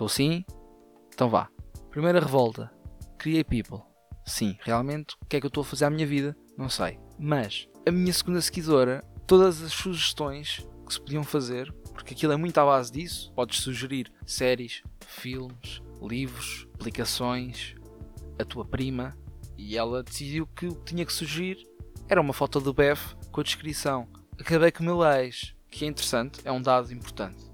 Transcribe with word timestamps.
Estou 0.00 0.08
sim? 0.08 0.46
Então 1.12 1.28
vá. 1.28 1.50
Primeira 1.90 2.20
revolta. 2.20 2.72
Criei 3.18 3.44
people. 3.44 3.82
Sim, 4.24 4.56
realmente, 4.62 5.14
o 5.20 5.26
que 5.26 5.36
é 5.36 5.40
que 5.40 5.44
eu 5.44 5.48
estou 5.48 5.60
a 5.60 5.64
fazer 5.66 5.84
à 5.84 5.90
minha 5.90 6.06
vida? 6.06 6.34
Não 6.56 6.70
sei. 6.70 6.98
Mas, 7.18 7.68
a 7.86 7.90
minha 7.90 8.10
segunda 8.10 8.40
seguidora, 8.40 9.04
todas 9.26 9.62
as 9.62 9.72
sugestões 9.72 10.66
que 10.86 10.94
se 10.94 11.00
podiam 11.02 11.22
fazer, 11.22 11.70
porque 11.92 12.14
aquilo 12.14 12.32
é 12.32 12.36
muito 12.36 12.56
à 12.56 12.64
base 12.64 12.90
disso, 12.90 13.30
podes 13.34 13.60
sugerir 13.60 14.10
séries, 14.24 14.82
filmes, 15.06 15.82
livros, 16.00 16.66
aplicações, 16.72 17.74
a 18.38 18.44
tua 18.46 18.64
prima, 18.64 19.14
e 19.58 19.76
ela 19.76 20.02
decidiu 20.02 20.46
que 20.46 20.66
o 20.66 20.76
que 20.76 20.94
tinha 20.94 21.04
que 21.04 21.12
sugerir 21.12 21.58
era 22.08 22.22
uma 22.22 22.32
foto 22.32 22.58
do 22.58 22.72
BEF 22.72 23.14
com 23.30 23.42
a 23.42 23.44
descrição. 23.44 24.08
Acabei 24.40 24.72
com 24.72 24.82
o 24.82 24.86
meu 24.86 25.04
ex, 25.04 25.54
que 25.70 25.84
é 25.84 25.88
interessante, 25.88 26.40
é 26.42 26.50
um 26.50 26.62
dado 26.62 26.90
importante. 26.90 27.49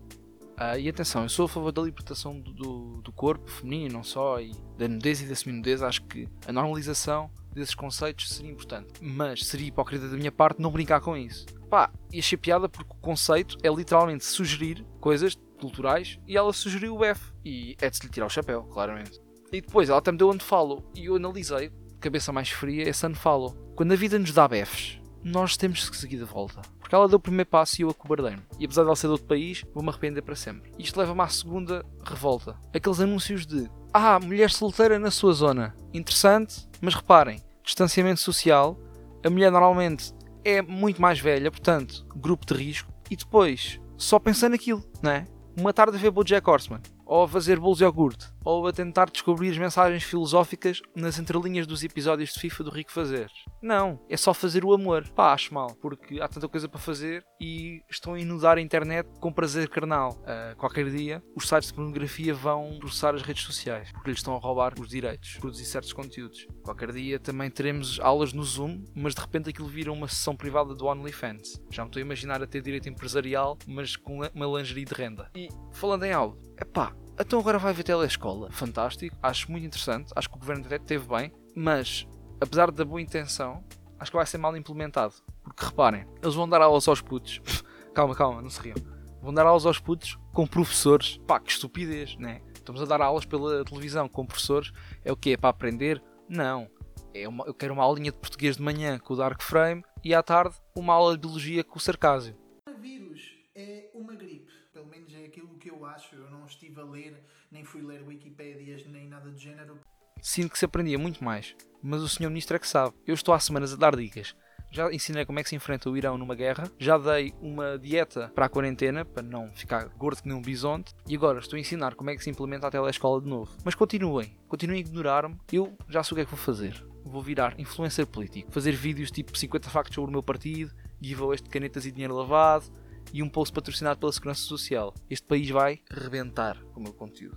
Uh, 0.56 0.78
e 0.78 0.88
atenção, 0.88 1.22
eu 1.22 1.28
sou 1.28 1.44
a 1.44 1.48
favor 1.48 1.70
da 1.70 1.82
libertação 1.82 2.40
do, 2.40 2.52
do, 2.52 3.02
do 3.02 3.12
corpo 3.12 3.50
feminino, 3.50 3.94
não 3.94 4.02
só, 4.02 4.40
e 4.40 4.52
da 4.78 4.88
nudez 4.88 5.20
e 5.20 5.26
da 5.26 5.34
seminudez. 5.34 5.82
Acho 5.82 6.02
que 6.04 6.26
a 6.46 6.52
normalização 6.52 7.30
desses 7.52 7.74
conceitos 7.74 8.30
seria 8.30 8.50
importante. 8.50 8.88
Mas 9.00 9.44
seria 9.44 9.68
hipócrita 9.68 10.08
da 10.08 10.16
minha 10.16 10.32
parte 10.32 10.60
não 10.60 10.70
brincar 10.70 11.00
com 11.00 11.16
isso. 11.16 11.44
Pá, 11.68 11.90
e 12.10 12.18
achei 12.18 12.38
piada 12.38 12.68
porque 12.68 12.92
o 12.92 13.00
conceito 13.00 13.58
é 13.62 13.68
literalmente 13.68 14.24
sugerir 14.24 14.84
coisas 15.00 15.36
culturais 15.60 16.18
e 16.26 16.36
ela 16.36 16.52
sugeriu 16.52 16.96
o 16.96 17.04
F. 17.04 17.32
E 17.44 17.76
é 17.80 17.90
de 17.90 17.96
se 17.96 18.02
lhe 18.04 18.12
tirar 18.12 18.26
o 18.26 18.30
chapéu, 18.30 18.62
claramente. 18.64 19.20
E 19.52 19.60
depois 19.60 19.88
ela 19.88 20.02
me 20.10 20.18
deu 20.18 20.30
unfollow 20.30 20.90
e 20.94 21.06
eu 21.06 21.16
analisei, 21.16 21.70
cabeça 22.00 22.32
mais 22.32 22.50
fria, 22.50 22.88
esse 22.88 23.06
unfollow. 23.06 23.54
Quando 23.74 23.92
a 23.92 23.96
vida 23.96 24.18
nos 24.18 24.32
dá 24.32 24.48
BFs, 24.48 25.00
nós 25.22 25.56
temos 25.56 25.88
que 25.88 25.96
seguir 25.96 26.18
de 26.18 26.24
volta. 26.24 26.62
Porque 26.86 26.94
ela 26.94 27.08
deu 27.08 27.16
o 27.16 27.20
primeiro 27.20 27.50
passo 27.50 27.80
e 27.80 27.82
eu 27.82 27.90
acobardei-me. 27.90 28.44
E 28.60 28.64
apesar 28.64 28.82
de 28.82 28.86
ela 28.86 28.94
ser 28.94 29.08
de 29.08 29.10
outro 29.10 29.26
país, 29.26 29.64
vou-me 29.74 29.88
arrepender 29.88 30.22
para 30.22 30.36
sempre. 30.36 30.70
Isto 30.78 31.00
leva-me 31.00 31.20
à 31.20 31.26
segunda 31.26 31.84
revolta. 32.04 32.56
Aqueles 32.72 33.00
anúncios 33.00 33.44
de 33.44 33.68
Ah, 33.92 34.20
mulher 34.20 34.52
solteira 34.52 34.96
na 34.96 35.10
sua 35.10 35.32
zona. 35.32 35.74
Interessante, 35.92 36.68
mas 36.80 36.94
reparem, 36.94 37.42
distanciamento 37.64 38.20
social, 38.20 38.78
a 39.24 39.28
mulher 39.28 39.50
normalmente 39.50 40.14
é 40.44 40.62
muito 40.62 41.02
mais 41.02 41.18
velha, 41.18 41.50
portanto, 41.50 42.06
grupo 42.14 42.46
de 42.46 42.54
risco, 42.54 42.92
e 43.10 43.16
depois 43.16 43.80
só 43.96 44.20
pensa 44.20 44.48
naquilo, 44.48 44.84
não 45.02 45.10
é? 45.10 45.26
Uma 45.58 45.72
tarde 45.72 45.96
a 45.96 46.00
ver 46.00 46.12
Bojack 46.12 46.48
Horseman 46.48 46.80
ou 47.06 47.22
a 47.22 47.28
fazer 47.28 47.58
bolos 47.58 47.78
de 47.78 47.84
iogurte, 47.84 48.26
ou 48.44 48.66
a 48.66 48.72
tentar 48.72 49.10
descobrir 49.10 49.50
as 49.50 49.58
mensagens 49.58 50.02
filosóficas 50.02 50.82
nas 50.94 51.18
entrelinhas 51.18 51.66
dos 51.66 51.82
episódios 51.82 52.32
de 52.32 52.40
FIFA 52.40 52.64
do 52.64 52.70
Rico 52.70 52.92
Fazer. 52.92 53.30
Não, 53.62 53.98
é 54.08 54.16
só 54.16 54.34
fazer 54.34 54.64
o 54.64 54.72
amor. 54.74 55.08
Pá, 55.10 55.32
acho 55.32 55.54
mal, 55.54 55.74
porque 55.80 56.20
há 56.20 56.28
tanta 56.28 56.48
coisa 56.48 56.68
para 56.68 56.78
fazer 56.78 57.24
e 57.40 57.80
estão 57.90 58.14
a 58.14 58.20
inundar 58.20 58.58
a 58.58 58.60
internet 58.60 59.08
com 59.20 59.32
prazer 59.32 59.68
carnal. 59.68 60.12
Uh, 60.20 60.56
qualquer 60.56 60.90
dia, 60.90 61.22
os 61.34 61.48
sites 61.48 61.68
de 61.68 61.74
pornografia 61.74 62.34
vão 62.34 62.78
processar 62.78 63.14
as 63.14 63.22
redes 63.22 63.44
sociais, 63.44 63.90
porque 63.92 64.10
lhes 64.10 64.18
estão 64.18 64.34
a 64.34 64.38
roubar 64.38 64.74
os 64.78 64.88
direitos 64.88 65.36
produzir 65.46 65.64
certos 65.64 65.92
conteúdos. 65.92 66.46
Qualquer 66.64 66.92
dia 66.92 67.18
também 67.18 67.50
teremos 67.50 68.00
aulas 68.00 68.32
no 68.32 68.42
Zoom, 68.42 68.84
mas 68.94 69.14
de 69.14 69.20
repente 69.20 69.50
aquilo 69.50 69.68
vira 69.68 69.92
uma 69.92 70.08
sessão 70.08 70.36
privada 70.36 70.74
do 70.74 70.86
OnlyFans. 70.86 71.60
Já 71.70 71.82
me 71.82 71.88
estou 71.88 72.00
a 72.00 72.04
imaginar 72.04 72.42
a 72.42 72.46
ter 72.46 72.60
direito 72.60 72.88
empresarial, 72.88 73.56
mas 73.66 73.96
com 73.96 74.20
uma 74.34 74.58
lingerie 74.58 74.84
de 74.84 74.94
renda. 74.94 75.30
E 75.36 75.48
falando 75.72 76.04
em 76.04 76.12
aula, 76.12 76.36
epá, 76.60 76.94
então 77.18 77.38
agora 77.40 77.58
vai 77.58 77.72
ver 77.72 77.82
telescola. 77.82 78.50
Fantástico, 78.50 79.16
acho 79.22 79.50
muito 79.50 79.66
interessante, 79.66 80.12
acho 80.14 80.28
que 80.28 80.36
o 80.36 80.38
governo 80.38 80.64
teve 80.80 81.06
bem, 81.06 81.32
mas 81.54 82.06
apesar 82.40 82.70
da 82.70 82.84
boa 82.84 83.00
intenção, 83.00 83.64
acho 83.98 84.10
que 84.10 84.16
vai 84.16 84.26
ser 84.26 84.38
mal 84.38 84.56
implementado. 84.56 85.14
Porque 85.42 85.64
reparem, 85.64 86.06
eles 86.22 86.34
vão 86.34 86.48
dar 86.48 86.60
aulas 86.60 86.86
aos 86.88 87.00
putos. 87.00 87.40
calma, 87.94 88.14
calma, 88.14 88.42
não 88.42 88.50
se 88.50 88.60
riam. 88.60 88.76
Vão 89.22 89.32
dar 89.32 89.46
aulas 89.46 89.66
aos 89.66 89.78
putos 89.78 90.18
com 90.32 90.46
professores. 90.46 91.18
Pá, 91.26 91.40
que 91.40 91.50
estupidez, 91.50 92.16
né? 92.16 92.42
Estamos 92.54 92.82
a 92.82 92.84
dar 92.84 93.00
aulas 93.00 93.24
pela 93.24 93.64
televisão 93.64 94.08
com 94.08 94.26
professores. 94.26 94.72
É 95.04 95.10
o 95.10 95.16
quê? 95.16 95.30
É 95.30 95.36
para 95.36 95.50
aprender? 95.50 96.02
Não. 96.28 96.68
É 97.14 97.26
uma, 97.26 97.44
eu 97.46 97.54
quero 97.54 97.72
uma 97.72 97.82
aulinha 97.82 98.12
de 98.12 98.18
português 98.18 98.56
de 98.56 98.62
manhã 98.62 98.98
com 98.98 99.14
o 99.14 99.16
Dark 99.16 99.40
Frame 99.40 99.82
e 100.04 100.14
à 100.14 100.22
tarde 100.22 100.54
uma 100.74 100.92
aula 100.92 101.14
de 101.14 101.20
biologia 101.20 101.64
com 101.64 101.78
o 101.78 101.80
Sarcásio. 101.80 102.36
O 102.68 102.78
vírus 102.78 103.34
é 103.54 103.88
uma 103.94 104.14
gripe 104.14 104.52
pelo 104.76 104.88
menos 104.88 105.14
é 105.14 105.24
aquilo 105.24 105.48
que 105.58 105.70
eu 105.70 105.86
acho. 105.86 106.14
Eu 106.14 106.30
não 106.30 106.44
estive 106.44 106.75
a 106.75 106.75
ler, 106.86 107.22
nem 107.50 107.64
fui 107.64 107.82
ler 107.82 108.02
Wikipédias, 108.02 108.86
nem 108.86 109.08
nada 109.08 109.30
do 109.30 109.38
género. 109.38 109.78
Sinto 110.20 110.52
que 110.52 110.58
se 110.58 110.64
aprendia 110.64 110.98
muito 110.98 111.22
mais, 111.22 111.54
mas 111.82 112.02
o 112.02 112.08
Sr. 112.08 112.28
Ministro 112.28 112.56
é 112.56 112.58
que 112.58 112.66
sabe. 112.66 112.94
Eu 113.06 113.14
estou 113.14 113.34
há 113.34 113.40
semanas 113.40 113.72
a 113.72 113.76
dar 113.76 113.94
dicas. 113.94 114.34
Já 114.70 114.92
ensinei 114.92 115.24
como 115.24 115.38
é 115.38 115.42
que 115.42 115.48
se 115.48 115.56
enfrenta 115.56 115.88
o 115.88 115.96
Irão 115.96 116.18
numa 116.18 116.34
guerra, 116.34 116.70
já 116.78 116.98
dei 116.98 117.32
uma 117.40 117.78
dieta 117.78 118.30
para 118.34 118.46
a 118.46 118.48
quarentena, 118.48 119.04
para 119.04 119.22
não 119.22 119.50
ficar 119.54 119.86
gordo 119.90 120.20
que 120.20 120.28
nem 120.28 120.36
um 120.36 120.42
bisonte, 120.42 120.92
e 121.08 121.14
agora 121.14 121.38
estou 121.38 121.56
a 121.56 121.60
ensinar 121.60 121.94
como 121.94 122.10
é 122.10 122.16
que 122.16 122.22
se 122.22 122.30
implementa 122.30 122.66
a 122.66 122.70
telescola 122.70 123.22
de 123.22 123.28
novo. 123.28 123.56
Mas 123.64 123.74
continuem, 123.74 124.36
continuem 124.48 124.78
a 124.78 124.80
ignorar-me, 124.80 125.36
eu 125.52 125.76
já 125.88 126.02
sei 126.02 126.12
o 126.12 126.16
que 126.16 126.20
é 126.22 126.24
que 126.24 126.30
vou 126.30 126.38
fazer. 126.38 126.84
Vou 127.04 127.22
virar 127.22 127.58
influencer 127.58 128.06
político, 128.06 128.50
fazer 128.50 128.72
vídeos 128.72 129.10
tipo 129.10 129.38
50 129.38 129.70
factos 129.70 129.94
sobre 129.94 130.10
o 130.10 130.12
meu 130.12 130.22
partido, 130.22 130.74
giveaways 131.00 131.40
de 131.40 131.48
canetas 131.48 131.86
e 131.86 131.92
dinheiro 131.92 132.16
lavado, 132.16 132.66
e 133.12 133.22
um 133.22 133.28
post 133.28 133.52
patrocinado 133.52 134.00
pela 134.00 134.12
Segurança 134.12 134.42
Social. 134.42 134.94
Este 135.08 135.26
país 135.26 135.48
vai 135.50 135.80
rebentar 135.90 136.58
com 136.72 136.80
o 136.80 136.82
meu 136.82 136.92
conteúdo. 136.92 137.36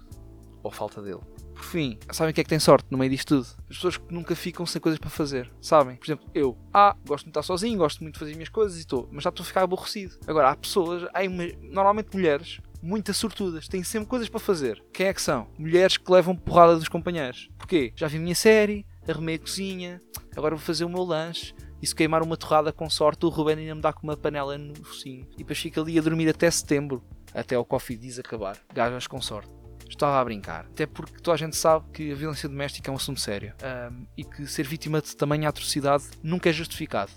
Ou 0.63 0.71
falta 0.71 1.01
dele. 1.01 1.21
Por 1.53 1.63
fim, 1.63 1.99
sabem 2.11 2.31
o 2.31 2.33
que 2.33 2.39
é 2.39 2.43
que 2.43 2.49
tem 2.49 2.59
sorte 2.59 2.87
no 2.89 2.97
meio 2.97 3.11
disto 3.11 3.35
tudo? 3.35 3.47
As 3.69 3.75
pessoas 3.75 3.97
que 3.97 4.13
nunca 4.13 4.33
ficam 4.35 4.65
sem 4.65 4.81
coisas 4.81 4.97
para 4.97 5.09
fazer. 5.09 5.51
Sabem? 5.61 5.97
Por 5.97 6.05
exemplo, 6.05 6.29
eu, 6.33 6.57
ah, 6.73 6.95
gosto 7.05 7.25
de 7.25 7.31
estar 7.31 7.43
sozinho, 7.43 7.77
gosto 7.77 8.01
muito 8.01 8.13
de 8.13 8.19
fazer 8.19 8.31
as 8.31 8.37
minhas 8.37 8.49
coisas 8.49 8.77
e 8.77 8.81
estou, 8.81 9.09
mas 9.11 9.23
já 9.23 9.29
estou 9.29 9.43
a 9.43 9.47
ficar 9.47 9.63
aborrecido. 9.63 10.17
Agora, 10.25 10.49
há 10.49 10.55
pessoas, 10.55 11.03
há 11.13 11.21
uma, 11.23 11.43
normalmente 11.61 12.15
mulheres, 12.15 12.61
muitas 12.81 13.17
sortudas, 13.17 13.67
têm 13.67 13.83
sempre 13.83 14.07
coisas 14.07 14.29
para 14.29 14.39
fazer. 14.39 14.81
Quem 14.93 15.07
é 15.07 15.13
que 15.13 15.21
são? 15.21 15.47
Mulheres 15.57 15.97
que 15.97 16.11
levam 16.11 16.35
porrada 16.35 16.77
dos 16.77 16.87
companheiros. 16.87 17.49
Porquê? 17.57 17.91
Já 17.93 18.07
vi 18.07 18.17
a 18.17 18.21
minha 18.21 18.35
série, 18.35 18.85
arrumei 19.05 19.35
a 19.35 19.39
cozinha, 19.39 20.01
agora 20.35 20.55
vou 20.55 20.63
fazer 20.63 20.85
o 20.85 20.89
meu 20.89 21.03
lanche, 21.03 21.53
e 21.81 21.87
se 21.87 21.95
queimar 21.95 22.21
uma 22.21 22.35
torrada 22.35 22.71
com 22.71 22.89
sorte, 22.89 23.25
o 23.25 23.29
Ruben 23.29 23.57
ainda 23.57 23.75
me 23.75 23.81
dá 23.81 23.93
com 23.93 24.05
uma 24.05 24.17
panela 24.17 24.57
no 24.57 24.75
focinho. 24.83 25.27
E 25.33 25.37
depois 25.37 25.59
fica 25.59 25.81
ali 25.81 25.97
a 25.97 26.01
dormir 26.01 26.29
até 26.29 26.49
setembro, 26.49 27.03
até 27.33 27.57
o 27.57 27.65
Coffee 27.65 27.97
Diz 27.97 28.19
acabar. 28.19 28.57
Gajas 28.73 29.07
com 29.07 29.21
sorte. 29.21 29.49
Estava 29.87 30.19
a 30.19 30.23
brincar. 30.23 30.65
Até 30.65 30.85
porque 30.85 31.19
toda 31.19 31.35
a 31.35 31.37
gente 31.37 31.55
sabe 31.55 31.85
que 31.91 32.11
a 32.11 32.15
violência 32.15 32.47
doméstica 32.47 32.89
é 32.89 32.93
um 32.93 32.95
assunto 32.95 33.19
sério. 33.19 33.53
Um, 33.91 34.05
e 34.15 34.23
que 34.23 34.45
ser 34.45 34.67
vítima 34.67 35.01
de 35.01 35.15
tamanha 35.15 35.49
atrocidade 35.49 36.03
nunca 36.21 36.49
é 36.49 36.53
justificado. 36.53 37.11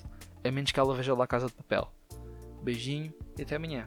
A 0.44 0.50
menos 0.50 0.72
que 0.72 0.80
ela 0.80 0.94
veja 0.94 1.14
lá 1.14 1.24
a 1.24 1.26
casa 1.26 1.46
de 1.46 1.52
papel. 1.52 1.92
Beijinho 2.62 3.12
e 3.38 3.42
até 3.42 3.56
amanhã. 3.56 3.80